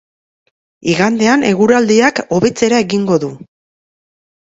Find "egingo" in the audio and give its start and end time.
2.87-3.19